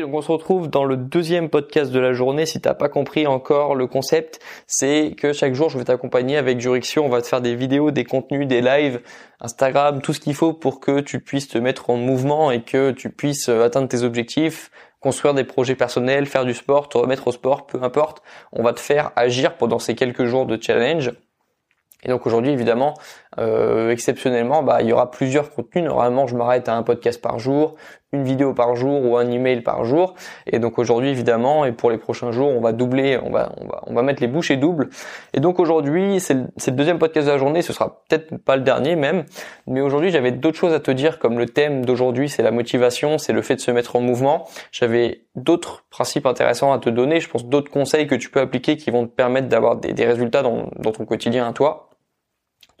[0.00, 2.46] Donc on se retrouve dans le deuxième podcast de la journée.
[2.46, 6.60] Si t'as pas compris encore le concept, c'est que chaque jour je vais t'accompagner avec
[6.60, 7.06] Jurixion.
[7.06, 9.00] On va te faire des vidéos, des contenus, des lives,
[9.40, 12.90] Instagram, tout ce qu'il faut pour que tu puisses te mettre en mouvement et que
[12.90, 14.70] tu puisses euh, atteindre tes objectifs,
[15.00, 18.22] construire des projets personnels, faire du sport, te remettre au sport, peu importe.
[18.52, 21.12] On va te faire agir pendant ces quelques jours de challenge.
[22.04, 22.94] Et donc aujourd'hui, évidemment,
[23.38, 25.84] euh, exceptionnellement, bah, il y aura plusieurs contenus.
[25.84, 27.76] Normalement, je m'arrête à un podcast par jour,
[28.14, 30.14] une vidéo par jour ou un email par jour.
[30.46, 33.66] Et donc aujourd'hui, évidemment, et pour les prochains jours, on va doubler, on va, on
[33.66, 34.88] va, on va mettre les bouchées doubles.
[35.32, 37.62] Et donc aujourd'hui, c'est le, deuxième podcast de la journée.
[37.62, 39.24] Ce sera peut-être pas le dernier même,
[39.66, 43.18] mais aujourd'hui, j'avais d'autres choses à te dire, comme le thème d'aujourd'hui, c'est la motivation,
[43.18, 44.48] c'est le fait de se mettre en mouvement.
[44.72, 47.20] J'avais d'autres principes intéressants à te donner.
[47.20, 50.06] Je pense d'autres conseils que tu peux appliquer qui vont te permettre d'avoir des, des
[50.06, 51.90] résultats dans, dans ton quotidien à toi.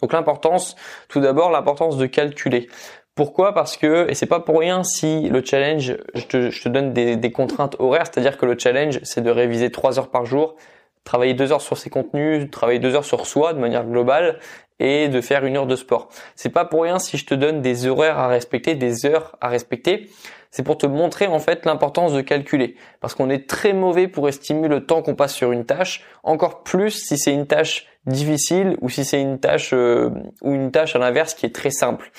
[0.00, 0.76] Donc l'importance,
[1.08, 2.68] tout d'abord l'importance de calculer.
[3.14, 3.54] Pourquoi?
[3.54, 7.76] Parce que, et c'est pas pour rien si le challenge, je te, donne des, contraintes
[7.78, 10.56] horaires, c'est-à-dire que le challenge, c'est de réviser trois heures par jour,
[11.04, 14.40] travailler deux heures sur ses contenus, travailler deux heures sur soi de manière globale,
[14.80, 16.08] et de faire une heure de sport.
[16.34, 19.48] C'est pas pour rien si je te donne des horaires à respecter, des heures à
[19.48, 20.10] respecter.
[20.50, 22.76] C'est pour te montrer en fait l'importance de calculer.
[23.00, 26.62] Parce qu'on est très mauvais pour estimer le temps qu'on passe sur une tâche, encore
[26.62, 30.10] plus si c'est une tâche difficile ou si c'est une tâche euh,
[30.42, 32.10] ou une tâche à l'inverse qui est très simple.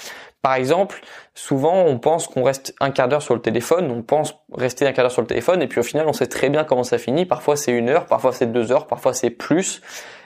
[0.45, 1.01] Par exemple,
[1.33, 4.91] souvent on pense qu'on reste un quart d'heure sur le téléphone, on pense rester un
[4.91, 6.99] quart d'heure sur le téléphone et puis au final on sait très bien comment ça
[6.99, 7.25] finit.
[7.25, 9.81] Parfois c'est une heure, parfois c'est deux heures, parfois c'est plus.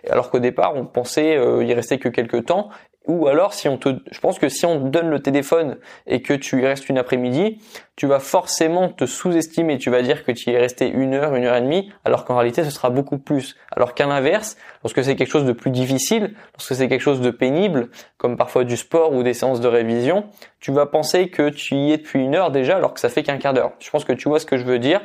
[0.09, 2.67] Alors qu'au départ on pensait euh, y rester que quelques temps
[3.08, 6.22] ou alors, si on te, je pense que si on te donne le téléphone et
[6.22, 7.59] que tu y restes une après-midi,
[7.95, 9.78] tu vas forcément te sous-estimer.
[9.78, 12.23] Tu vas dire que tu y es resté une heure, une heure et demie, alors
[12.23, 13.56] qu'en réalité, ce sera beaucoup plus.
[13.75, 17.31] Alors qu'à l'inverse, lorsque c'est quelque chose de plus difficile, lorsque c'est quelque chose de
[17.31, 20.25] pénible, comme parfois du sport ou des séances de révision,
[20.59, 23.24] tu vas penser que tu y es depuis une heure déjà, alors que ça fait
[23.24, 23.72] qu'un quart d'heure.
[23.79, 25.01] Je pense que tu vois ce que je veux dire.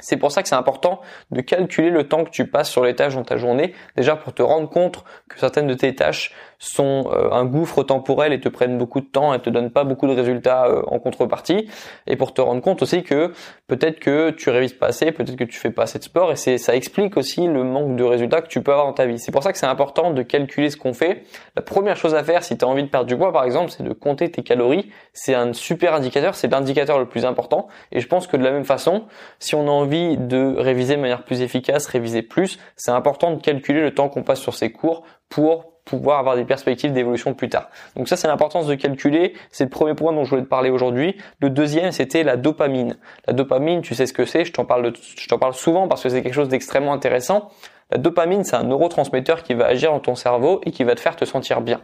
[0.00, 1.00] C'est pour ça que c'est important
[1.30, 4.34] de calculer le temps que tu passes sur les tâches dans ta journée, déjà pour
[4.34, 8.48] te rendre compte que certaines de tes tâches sont euh, un gouffre temporel et te
[8.48, 11.68] prennent beaucoup de temps et te donnent pas beaucoup de résultats euh, en contrepartie,
[12.06, 13.32] et pour te rendre compte aussi que
[13.66, 16.36] peut-être que tu révises pas assez, peut-être que tu fais pas assez de sport, et
[16.36, 19.18] c'est ça explique aussi le manque de résultats que tu peux avoir dans ta vie.
[19.18, 21.22] C'est pour ça que c'est important de calculer ce qu'on fait.
[21.56, 23.70] La première chose à faire si tu as envie de perdre du poids par exemple,
[23.70, 24.90] c'est de compter tes calories.
[25.12, 28.50] C'est un super indicateur, c'est l'indicateur le plus important, et je pense que de la
[28.50, 29.04] même façon,
[29.38, 33.40] si on a envie de réviser de manière plus efficace, réviser plus, c'est important de
[33.40, 37.48] calculer le temps qu'on passe sur ces cours pour pouvoir avoir des perspectives d'évolution plus
[37.48, 37.68] tard.
[37.96, 39.34] Donc ça, c'est l'importance de calculer.
[39.50, 41.16] C'est le premier point dont je voulais te parler aujourd'hui.
[41.40, 42.96] Le deuxième, c'était la dopamine.
[43.26, 44.44] La dopamine, tu sais ce que c'est.
[44.44, 47.50] Je t'en parle, je t'en parle souvent parce que c'est quelque chose d'extrêmement intéressant.
[47.90, 51.00] La dopamine, c'est un neurotransmetteur qui va agir dans ton cerveau et qui va te
[51.00, 51.80] faire te sentir bien.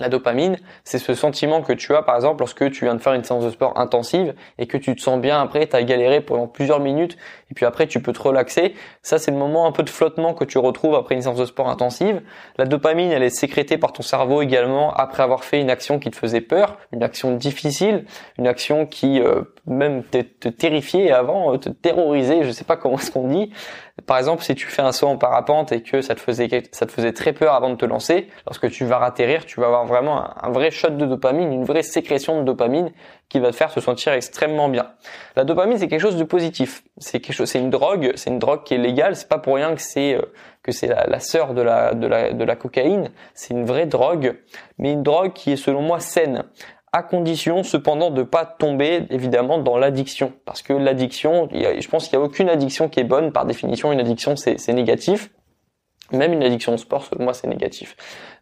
[0.00, 3.12] La dopamine, c'est ce sentiment que tu as par exemple lorsque tu viens de faire
[3.12, 6.22] une séance de sport intensive et que tu te sens bien après, tu as galéré
[6.22, 7.18] pendant plusieurs minutes
[7.50, 8.74] et puis après tu peux te relaxer.
[9.02, 11.44] Ça c'est le moment un peu de flottement que tu retrouves après une séance de
[11.44, 12.22] sport intensive.
[12.56, 16.10] La dopamine, elle est sécrétée par ton cerveau également après avoir fait une action qui
[16.10, 18.06] te faisait peur, une action difficile,
[18.38, 22.76] une action qui euh, même te, te terrifiait avant, euh, te terrorisait, je sais pas
[22.76, 23.52] comment est-ce qu'on dit.
[24.06, 26.86] Par exemple, si tu fais un saut en parapente et que ça te faisait ça
[26.86, 29.84] te faisait très peur avant de te lancer, lorsque tu vas ratterrir, tu vas avoir
[29.86, 32.92] vraiment un, vrai shot de dopamine, une vraie sécrétion de dopamine
[33.28, 34.90] qui va te faire se sentir extrêmement bien.
[35.36, 36.82] La dopamine, c'est quelque chose de positif.
[36.98, 39.16] C'est quelque chose, c'est une drogue, c'est une drogue qui est légale.
[39.16, 40.22] C'est pas pour rien que c'est euh,
[40.62, 43.10] que c'est la, la sœur de la de la de la cocaïne.
[43.34, 44.38] C'est une vraie drogue,
[44.78, 46.44] mais une drogue qui est selon moi saine
[46.92, 50.32] à condition cependant de pas tomber évidemment dans l'addiction.
[50.44, 53.32] Parce que l'addiction je pense qu'il y a aucune addiction qui est bonne.
[53.32, 55.30] Par définition une addiction c'est négatif.
[56.12, 57.96] Même une addiction au sport, selon moi, c'est négatif.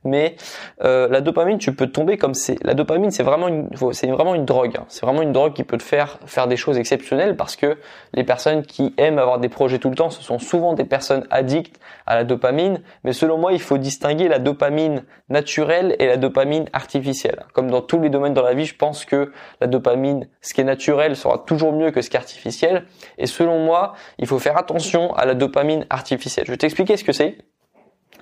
[0.05, 0.37] Mais
[0.83, 2.63] euh, la dopamine, tu peux tomber comme c'est.
[2.65, 4.77] La dopamine, c'est vraiment une, c'est vraiment une drogue.
[4.79, 4.85] Hein.
[4.89, 7.79] C'est vraiment une drogue qui peut te faire faire des choses exceptionnelles parce que
[8.15, 11.27] les personnes qui aiment avoir des projets tout le temps, ce sont souvent des personnes
[11.31, 12.81] addictes à la dopamine.
[13.05, 17.45] Mais selon moi, il faut distinguer la dopamine naturelle et la dopamine artificielle.
[17.53, 20.61] Comme dans tous les domaines dans la vie, je pense que la dopamine, ce qui
[20.61, 22.85] est naturel, sera toujours mieux que ce qui est artificiel.
[23.19, 26.47] Et selon moi, il faut faire attention à la dopamine artificielle.
[26.47, 27.39] Je vais t'expliquer ce que c'est.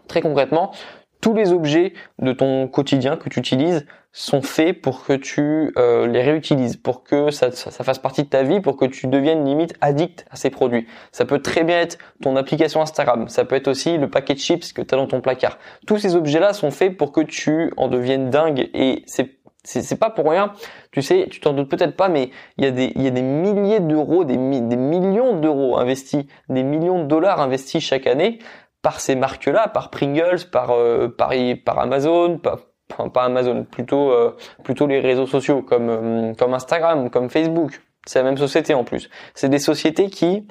[0.09, 0.73] Très concrètement,
[1.21, 6.07] tous les objets de ton quotidien que tu utilises sont faits pour que tu euh,
[6.07, 9.75] les réutilises, pour que ça, fasse partie de ta vie, pour que tu deviennes limite
[9.83, 10.87] addict à ces produits.
[11.13, 14.39] Ça peut très bien être ton application Instagram, ça peut être aussi le paquet de
[14.39, 15.59] chips que tu as dans ton placard.
[15.87, 19.37] Tous ces objets-là sont faits pour que tu en deviennes dingue et c'est
[19.67, 20.53] c'est pas pour rien.
[20.93, 23.11] Tu sais, tu t'en doutes peut-être pas, mais il y a des, il y a
[23.11, 28.39] des milliers d'euros, des, des millions d'euros investis, des millions de dollars investis chaque année
[28.87, 31.33] par ces marques-là, par Pringles, par euh, par,
[31.81, 37.83] Amazon, pas Amazon, plutôt euh, plutôt les réseaux sociaux comme euh, comme Instagram, comme Facebook.
[38.07, 39.11] C'est la même société en plus.
[39.35, 40.47] C'est des sociétés qui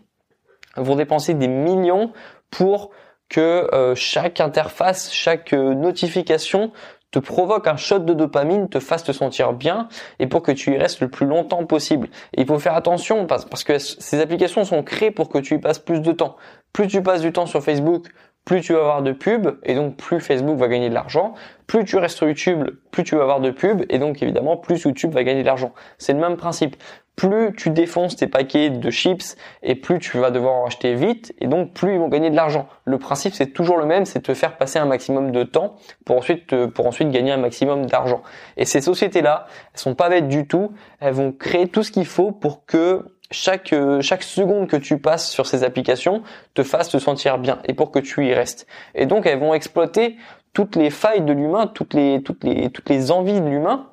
[0.75, 2.11] vont dépenser des millions
[2.51, 2.91] pour
[3.29, 6.73] que euh, chaque interface, chaque notification
[7.15, 9.87] te provoque un shot de dopamine, te fasse te sentir bien
[10.19, 12.09] et pour que tu y restes le plus longtemps possible.
[12.33, 15.57] Il faut faire attention parce, parce que ces applications sont créées pour que tu y
[15.57, 16.35] passes plus de temps.
[16.73, 18.07] Plus tu passes du temps sur Facebook,
[18.43, 21.35] plus tu vas avoir de pubs et donc plus Facebook va gagner de l'argent.
[21.67, 24.83] Plus tu restes sur YouTube, plus tu vas avoir de pubs et donc évidemment plus
[24.83, 25.73] YouTube va gagner de l'argent.
[25.97, 26.75] C'est le même principe.
[27.15, 31.33] Plus tu défonces tes paquets de chips et plus tu vas devoir en acheter vite
[31.39, 32.67] et donc plus ils vont gagner de l'argent.
[32.83, 35.75] Le principe c'est toujours le même, c'est te faire passer un maximum de temps
[36.05, 38.21] pour ensuite pour ensuite gagner un maximum d'argent.
[38.57, 41.91] Et ces sociétés là, elles sont pas bêtes du tout, elles vont créer tout ce
[41.91, 46.21] qu'il faut pour que chaque euh, chaque seconde que tu passes sur ces applications
[46.53, 48.67] te fasse te sentir bien et pour que tu y restes.
[48.93, 50.17] Et donc elles vont exploiter
[50.53, 53.89] toutes les failles de l'humain, toutes les toutes les toutes les envies de l'humain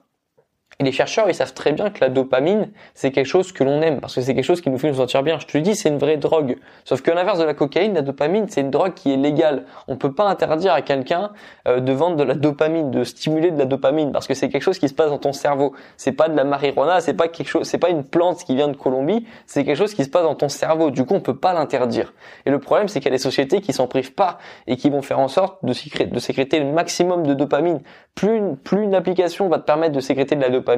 [0.82, 3.80] et les chercheurs, ils savent très bien que la dopamine, c'est quelque chose que l'on
[3.82, 5.38] aime, parce que c'est quelque chose qui nous fait nous sentir bien.
[5.38, 6.56] Je te dis, c'est une vraie drogue.
[6.84, 9.64] Sauf qu'à l'inverse de la cocaïne, la dopamine, c'est une drogue qui est légale.
[9.86, 11.30] On peut pas interdire à quelqu'un
[11.68, 14.62] euh, de vendre de la dopamine, de stimuler de la dopamine, parce que c'est quelque
[14.62, 15.72] chose qui se passe dans ton cerveau.
[15.96, 18.66] C'est pas de la marijuana, c'est pas quelque chose, c'est pas une plante qui vient
[18.66, 20.90] de Colombie, c'est quelque chose qui se passe dans ton cerveau.
[20.90, 22.12] Du coup, on peut pas l'interdire.
[22.44, 24.90] Et le problème, c'est qu'il y a des sociétés qui s'en privent pas et qui
[24.90, 27.78] vont faire en sorte de sécréter, le maximum de dopamine.
[28.16, 30.71] Plus plus une application va te permettre de sécréter de la dopamine,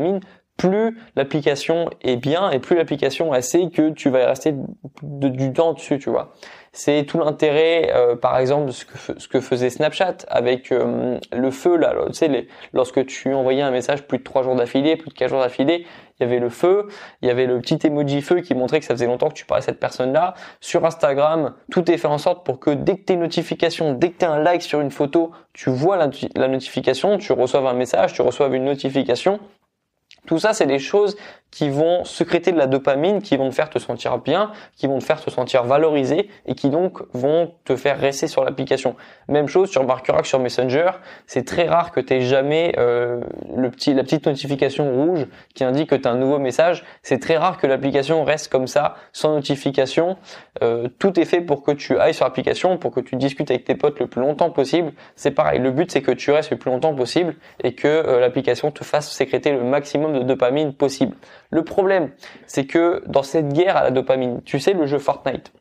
[0.56, 4.54] plus l'application est bien et plus l'application assez que tu vas y rester
[5.02, 6.32] du temps dessus, tu vois.
[6.72, 11.50] C'est tout l'intérêt, euh, par exemple, ce que, ce que faisait Snapchat avec euh, le
[11.50, 11.94] feu là.
[12.72, 15.86] Lorsque tu envoyais un message plus de trois jours d'affilée, plus de quatre jours d'affilée,
[16.18, 16.86] il y avait le feu,
[17.22, 19.46] il y avait le petit emoji feu qui montrait que ça faisait longtemps que tu
[19.46, 20.34] parlais à cette personne-là.
[20.60, 24.10] Sur Instagram, tout est fait en sorte pour que dès que tu une notification, dès
[24.10, 27.74] que tu un like sur une photo, tu vois la, la notification, tu reçoives un
[27.74, 29.40] message, tu reçoives une notification
[30.26, 31.16] tout ça, c'est des choses
[31.54, 34.98] qui vont secréter de la dopamine, qui vont te faire te sentir bien, qui vont
[34.98, 38.96] te faire te sentir valorisé et qui donc vont te faire rester sur l'application.
[39.28, 40.90] Même chose, tu remarqueras que sur Messenger,
[41.28, 43.20] c'est très rare que tu jamais euh,
[43.56, 46.84] le petit, la petite notification rouge qui indique que tu as un nouveau message.
[47.02, 50.16] C'est très rare que l'application reste comme ça, sans notification.
[50.62, 53.64] Euh, tout est fait pour que tu ailles sur l'application, pour que tu discutes avec
[53.64, 54.92] tes potes le plus longtemps possible.
[55.14, 58.18] C'est pareil, le but c'est que tu restes le plus longtemps possible et que euh,
[58.18, 61.16] l'application te fasse sécréter le maximum de dopamine possible.
[61.50, 62.10] Le problème,
[62.46, 65.52] c'est que dans cette guerre à la dopamine, tu sais le jeu Fortnite,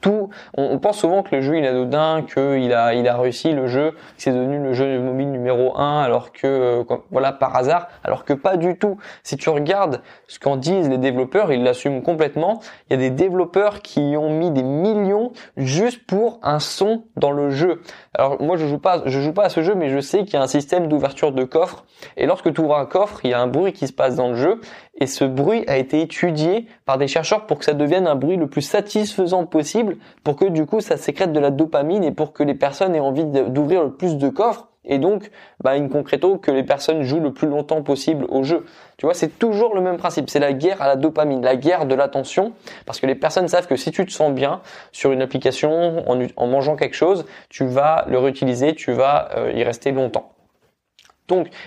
[0.00, 3.52] tout, on, pense souvent que le jeu il est anodin, qu'il a, il a réussi
[3.52, 7.88] le jeu, c'est devenu le jeu mobile numéro un, alors que euh, voilà par hasard,
[8.04, 8.98] alors que pas du tout.
[9.22, 12.60] Si tu regardes ce qu'en disent les développeurs, ils l'assument complètement.
[12.88, 17.32] Il y a des développeurs qui ont mis des millions juste pour un son dans
[17.32, 17.82] le jeu.
[18.14, 20.34] Alors moi je joue pas, je joue pas à ce jeu, mais je sais qu'il
[20.34, 21.84] y a un système d'ouverture de coffre.
[22.16, 24.28] Et lorsque tu ouvres un coffre, il y a un bruit qui se passe dans
[24.28, 24.60] le jeu
[25.02, 28.36] et ce bruit a été étudié par des chercheurs pour que ça devienne un bruit
[28.36, 32.32] le plus satisfaisant possible, pour que du coup ça sécrète de la dopamine et pour
[32.32, 36.38] que les personnes aient envie d'ouvrir le plus de coffres et donc bah in concreto
[36.38, 38.64] que les personnes jouent le plus longtemps possible au jeu.
[38.96, 41.86] Tu vois, c'est toujours le même principe, c'est la guerre à la dopamine, la guerre
[41.86, 42.52] de l'attention
[42.86, 44.60] parce que les personnes savent que si tu te sens bien
[44.92, 49.64] sur une application en, mangeant quelque chose, tu vas le réutiliser, tu vas euh, y
[49.64, 50.31] rester longtemps.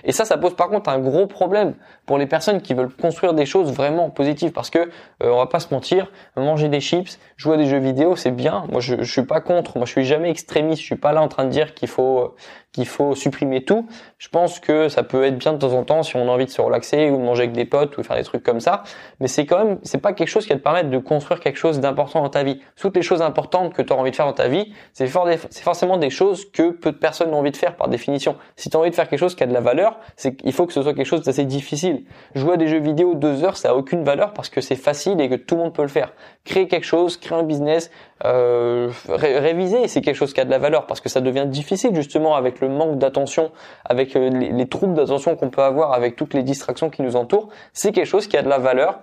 [0.04, 3.34] Et ça, ça pose par contre un gros problème pour les personnes qui veulent construire
[3.34, 4.90] des choses vraiment positives, parce que euh,
[5.24, 8.66] on va pas se mentir, manger des chips, jouer à des jeux vidéo, c'est bien.
[8.70, 9.78] Moi, je, je suis pas contre.
[9.78, 10.82] Moi, je suis jamais extrémiste.
[10.82, 12.36] Je suis pas là en train de dire qu'il faut
[12.76, 13.88] qu'il faut supprimer tout.
[14.18, 16.46] Je pense que ça peut être bien de temps en temps si on a envie
[16.46, 18.84] de se relaxer ou de manger avec des potes ou faire des trucs comme ça.
[19.20, 21.58] Mais c'est quand même, c'est pas quelque chose qui va te permettre de construire quelque
[21.58, 22.62] chose d'important dans ta vie.
[22.80, 25.98] Toutes les choses importantes que tu as envie de faire dans ta vie, c'est forcément
[25.98, 28.36] des choses que peu de personnes ont envie de faire par définition.
[28.56, 30.52] Si tu as envie de faire quelque chose qui a de la valeur, c'est qu'il
[30.52, 32.04] faut que ce soit quelque chose d'assez difficile.
[32.36, 35.22] Jouer à des jeux vidéo deux heures, ça a aucune valeur parce que c'est facile
[35.22, 36.14] et que tout le monde peut le faire.
[36.44, 37.90] Créer quelque chose, créer un business,
[38.24, 41.94] euh, réviser, c'est quelque chose qui a de la valeur parce que ça devient difficile
[41.96, 43.52] justement avec le manque d'attention,
[43.84, 47.16] avec euh, les, les troubles d'attention qu'on peut avoir avec toutes les distractions qui nous
[47.16, 47.50] entourent.
[47.74, 49.00] C'est quelque chose qui a de la valeur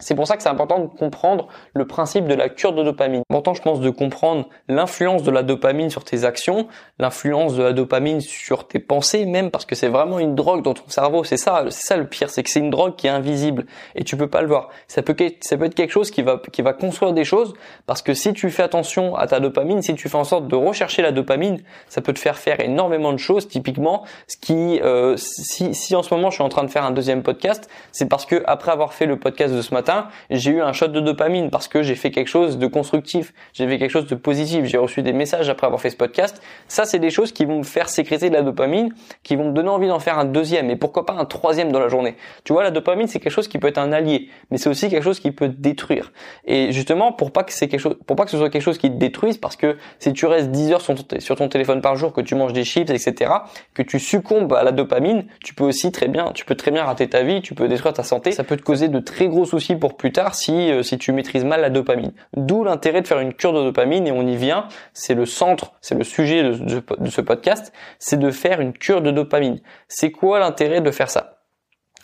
[0.00, 3.22] c'est pour ça que c'est important de comprendre le principe de la cure de dopamine.
[3.30, 7.72] Important, je pense, de comprendre l'influence de la dopamine sur tes actions, l'influence de la
[7.72, 11.24] dopamine sur tes pensées, même parce que c'est vraiment une drogue dans ton cerveau.
[11.24, 14.04] C'est ça, c'est ça le pire, c'est que c'est une drogue qui est invisible et
[14.04, 14.68] tu peux pas le voir.
[14.86, 17.54] Ça peut, être quelque chose qui va, qui va construire des choses
[17.86, 20.54] parce que si tu fais attention à ta dopamine, si tu fais en sorte de
[20.54, 23.48] rechercher la dopamine, ça peut te faire faire énormément de choses.
[23.48, 26.84] Typiquement, ce qui, euh, si, si en ce moment je suis en train de faire
[26.84, 30.08] un deuxième podcast, c'est parce que après avoir fait le podcast de ce matin matin,
[30.30, 33.66] j'ai eu un shot de dopamine parce que j'ai fait quelque chose de constructif, j'ai
[33.66, 36.42] fait quelque chose de positif, j'ai reçu des messages après avoir fait ce podcast.
[36.68, 38.92] Ça, c'est des choses qui vont me faire sécréter de la dopamine,
[39.22, 41.80] qui vont me donner envie d'en faire un deuxième et pourquoi pas un troisième dans
[41.80, 42.16] la journée?
[42.44, 44.88] Tu vois, la dopamine, c'est quelque chose qui peut être un allié, mais c'est aussi
[44.88, 46.12] quelque chose qui peut détruire.
[46.44, 48.78] Et justement, pour pas que c'est quelque chose, pour pas que ce soit quelque chose
[48.78, 51.80] qui te détruise, parce que si tu restes 10 heures sur ton, sur ton téléphone
[51.80, 53.32] par jour, que tu manges des chips, etc.,
[53.74, 56.84] que tu succombes à la dopamine, tu peux aussi très bien, tu peux très bien
[56.84, 58.32] rater ta vie, tu peux détruire ta santé.
[58.32, 61.12] Ça peut te causer de très gros soucis pour plus tard si euh, si tu
[61.12, 62.12] maîtrises mal la dopamine.
[62.36, 64.68] D'où l'intérêt de faire une cure de dopamine et on y vient.
[64.92, 69.02] C'est le centre, c'est le sujet de, de ce podcast, c'est de faire une cure
[69.02, 69.60] de dopamine.
[69.88, 71.38] C'est quoi l'intérêt de faire ça?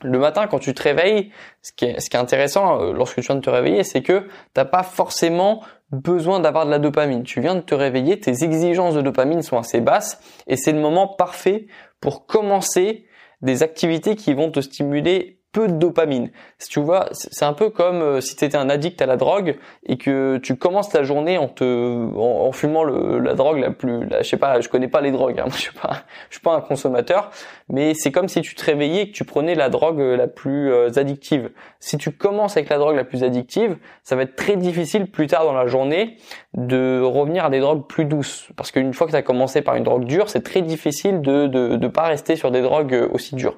[0.03, 1.31] Le matin quand tu te réveilles,
[1.63, 4.03] ce qui est, ce qui est intéressant euh, lorsque tu viens de te réveiller, c'est
[4.03, 5.63] que t'as pas forcément
[5.93, 7.23] besoin d'avoir de la dopamine.
[7.23, 10.81] Tu viens de te réveiller, tes exigences de dopamine sont assez basses et c'est le
[10.81, 11.69] moment parfait
[12.01, 13.07] pour commencer
[13.41, 16.31] des activités qui vont te stimuler peu de dopamine.
[16.59, 19.57] Si tu vois, c'est un peu comme euh, si tu un addict à la drogue
[19.87, 24.29] et que tu commences ta journée en te en, fumant la drogue la plus je
[24.29, 27.31] sais pas, je connais pas les drogues hein, je suis pas suis pas un consommateur,
[27.69, 30.27] mais c'est comme si tu te réveillais et que tu prenais la drogue euh, la
[30.27, 31.51] plus euh, addictive.
[31.79, 35.29] Si tu commences avec la drogue la plus addictive, ça va être très difficile plus
[35.29, 36.17] tard dans la journée
[36.55, 39.77] de revenir à des drogues plus douces parce qu'une fois que tu as commencé par
[39.77, 43.37] une drogue dure, c'est très difficile de de de pas rester sur des drogues aussi
[43.37, 43.57] dures.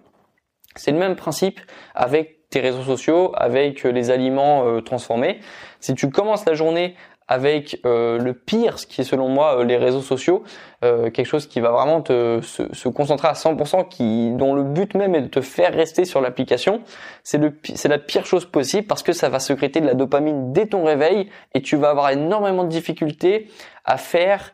[0.77, 1.61] C'est le même principe
[1.95, 5.41] avec tes réseaux sociaux, avec euh, les aliments euh, transformés.
[5.81, 6.95] Si tu commences la journée
[7.29, 10.45] avec euh, le pire, ce qui est selon moi les réseaux sociaux,
[10.81, 15.17] quelque chose qui va vraiment te, se, concentrer à 100%, qui dont le but même
[15.17, 16.83] est de te faire rester sur l'application,
[17.25, 20.53] c'est le c'est la pire chose possible parce que ça va secréter de la dopamine
[20.53, 23.49] dès ton réveil et tu vas avoir énormément de difficultés
[23.85, 24.53] à faire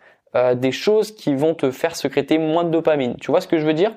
[0.54, 3.16] des choses qui vont te faire secréter moins de dopamine.
[3.20, 3.92] Tu vois ce que je veux dire?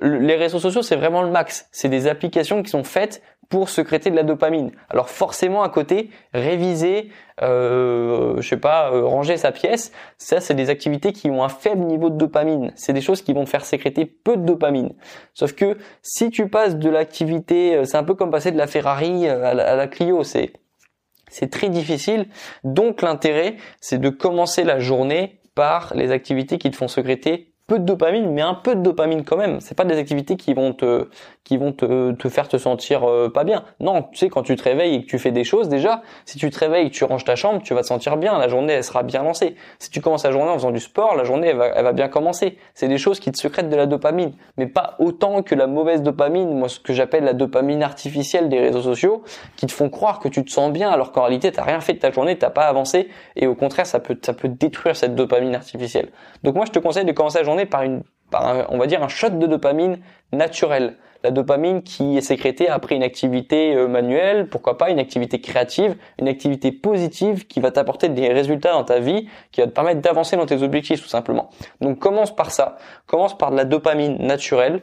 [0.00, 1.68] Les réseaux sociaux, c'est vraiment le max.
[1.72, 4.72] C'est des applications qui sont faites pour secréter de la dopamine.
[4.90, 7.10] Alors forcément à côté, réviser,
[7.40, 11.48] euh, je sais pas, euh, ranger sa pièce, ça c'est des activités qui ont un
[11.48, 12.72] faible niveau de dopamine.
[12.76, 14.92] C'est des choses qui vont faire sécréter peu de dopamine.
[15.34, 18.66] Sauf que si tu passes de l'activité, euh, c'est un peu comme passer de la
[18.66, 20.52] Ferrari euh, à la, Clio, c'est
[21.30, 22.28] c'est très difficile.
[22.64, 27.78] Donc l'intérêt, c'est de commencer la journée par les activités qui te font secréter peu
[27.78, 29.60] de dopamine, mais un peu de dopamine quand même.
[29.60, 31.08] C'est pas des activités qui vont te
[31.44, 33.64] qui te faire te sentir euh, pas bien.
[33.80, 36.36] Non, tu sais quand tu te réveilles et que tu fais des choses déjà, si
[36.36, 38.38] tu te réveilles et que tu ranges ta chambre, tu vas te sentir bien.
[38.38, 39.54] La journée elle sera bien lancée.
[39.78, 41.92] Si tu commences la journée en faisant du sport, la journée elle va, elle va
[41.92, 42.58] bien commencer.
[42.74, 46.02] C'est des choses qui te secrètent de la dopamine, mais pas autant que la mauvaise
[46.02, 46.58] dopamine.
[46.58, 49.22] Moi, ce que j'appelle la dopamine artificielle des réseaux sociaux,
[49.56, 51.94] qui te font croire que tu te sens bien alors qu'en réalité t'as rien fait
[51.94, 55.14] de ta journée, t'as pas avancé et au contraire ça peut ça peut détruire cette
[55.14, 56.10] dopamine artificielle.
[56.42, 59.08] Donc moi je te conseille de commencer la journée par une, on va dire un
[59.08, 59.98] shot de dopamine
[60.32, 60.96] naturel.
[61.24, 65.96] La dopamine qui est sécrétée après une activité euh, manuelle, pourquoi pas une activité créative,
[66.20, 70.00] une activité positive qui va t'apporter des résultats dans ta vie, qui va te permettre
[70.00, 71.50] d'avancer dans tes objectifs tout simplement.
[71.80, 74.82] Donc commence par ça, commence par de la dopamine naturelle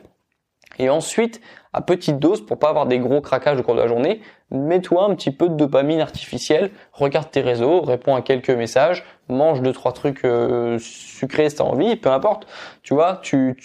[0.79, 1.41] et ensuite,
[1.73, 5.03] à petite dose, pour pas avoir des gros craquages au cours de la journée, mets-toi
[5.03, 9.73] un petit peu de dopamine artificielle, regarde tes réseaux, réponds à quelques messages, mange deux
[9.73, 12.47] trois trucs euh, sucrés si t'as envie, peu importe.
[12.83, 13.55] Tu vois, tu,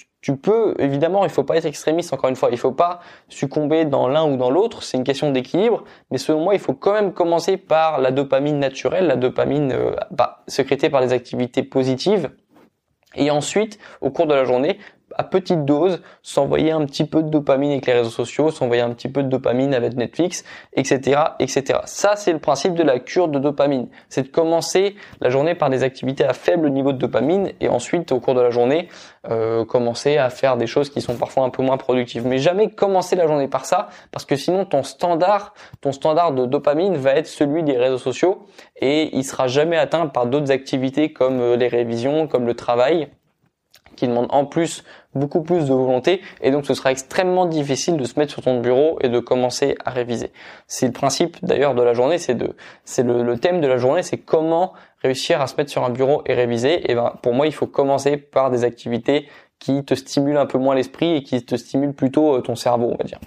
[0.43, 4.09] peux évidemment, il faut pas être extrémiste encore une fois, il faut pas succomber dans
[4.09, 7.13] l'un ou dans l'autre, c'est une question d'équilibre, mais selon moi, il faut quand même
[7.13, 12.31] commencer par la dopamine naturelle, la dopamine euh, bah, sécrétée par les activités positives.
[13.17, 14.79] Et ensuite, au cours de la journée,
[15.17, 18.91] à petite dose, s'envoyer un petit peu de dopamine avec les réseaux sociaux, s'envoyer un
[18.91, 21.81] petit peu de dopamine avec Netflix, etc., etc.
[21.85, 23.89] Ça, c'est le principe de la cure de dopamine.
[24.09, 28.13] C'est de commencer la journée par des activités à faible niveau de dopamine et ensuite,
[28.13, 28.89] au cours de la journée,
[29.29, 32.27] euh, commencer à faire des choses qui sont parfois un peu moins productives.
[32.27, 36.47] Mais jamais commencer la journée par ça, parce que sinon, ton standard, ton standard de
[36.47, 38.47] dopamine va être celui des réseaux sociaux
[38.81, 43.09] et il sera jamais atteint par d'autres activités comme euh, les révisions, comme le travail
[43.97, 48.05] qui demande en plus beaucoup plus de volonté et donc ce sera extrêmement difficile de
[48.05, 50.33] se mettre sur ton bureau et de commencer à réviser.
[50.67, 52.35] C'est le principe d'ailleurs de la journée, c'est
[53.03, 56.35] le, thème de la journée, c'est comment réussir à se mettre sur un bureau et
[56.35, 56.91] réviser.
[56.91, 60.59] Et ben pour moi, il faut commencer par des activités qui te stimulent un peu
[60.59, 63.19] moins l'esprit et qui te stimulent plutôt euh, ton cerveau, on va dire.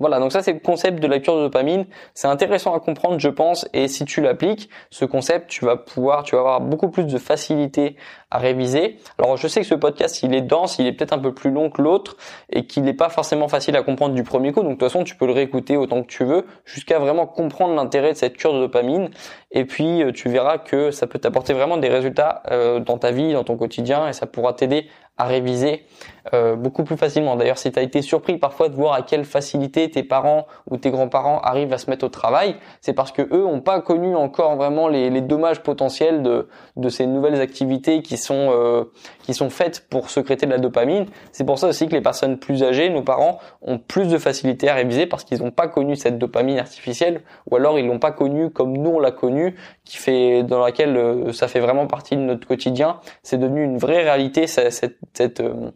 [0.00, 1.84] Voilà, donc ça c'est le concept de la cure de dopamine.
[2.14, 6.22] C'est intéressant à comprendre, je pense, et si tu l'appliques, ce concept, tu vas pouvoir,
[6.22, 7.96] tu vas avoir beaucoup plus de facilité
[8.30, 8.96] à réviser.
[9.18, 11.50] Alors je sais que ce podcast, il est dense, il est peut-être un peu plus
[11.50, 12.16] long que l'autre,
[12.50, 14.62] et qu'il n'est pas forcément facile à comprendre du premier coup.
[14.62, 17.74] Donc de toute façon, tu peux le réécouter autant que tu veux, jusqu'à vraiment comprendre
[17.74, 19.10] l'intérêt de cette cure de dopamine.
[19.52, 23.10] Et puis euh, tu verras que ça peut t'apporter vraiment des résultats euh, dans ta
[23.10, 24.86] vie, dans ton quotidien, et ça pourra t'aider
[25.20, 25.84] à réviser
[26.32, 27.36] euh, beaucoup plus facilement.
[27.36, 30.78] D'ailleurs, si tu as été surpris parfois de voir à quelle facilité tes parents ou
[30.78, 34.16] tes grands-parents arrivent à se mettre au travail, c'est parce que eux ont pas connu
[34.16, 38.84] encore vraiment les, les dommages potentiels de, de ces nouvelles activités qui sont euh,
[39.22, 41.06] qui sont faites pour secréter de la dopamine.
[41.32, 44.70] C'est pour ça aussi que les personnes plus âgées, nos parents, ont plus de facilité
[44.70, 48.12] à réviser parce qu'ils n'ont pas connu cette dopamine artificielle, ou alors ils l'ont pas
[48.12, 49.39] connue comme nous on l'a connue,
[49.84, 53.00] qui fait dans laquelle euh, ça fait vraiment partie de notre quotidien.
[53.22, 55.70] C'est devenu une vraie réalité cette, euh,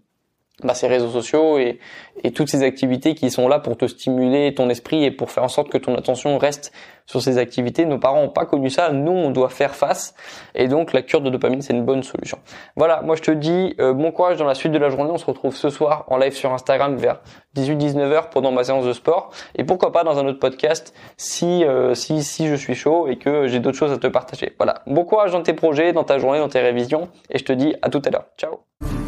[0.64, 1.78] bah, ces réseaux sociaux et,
[2.22, 5.44] et, toutes ces activités qui sont là pour te stimuler ton esprit et pour faire
[5.44, 6.72] en sorte que ton attention reste
[7.06, 7.84] sur ces activités.
[7.84, 10.14] Nos parents n'ont pas connu ça, nous on doit faire face
[10.54, 12.38] et donc la cure de dopamine c'est une bonne solution.
[12.76, 15.18] Voilà, moi je te dis euh, bon courage dans la suite de la journée, on
[15.18, 17.20] se retrouve ce soir en live sur Instagram vers
[17.56, 21.64] 18-19 heures pendant ma séance de sport et pourquoi pas dans un autre podcast si
[21.64, 24.54] euh, si si je suis chaud et que j'ai d'autres choses à te partager.
[24.56, 27.52] Voilà, bon courage dans tes projets, dans ta journée, dans tes révisions et je te
[27.52, 28.26] dis à tout à l'heure.
[28.38, 29.03] Ciao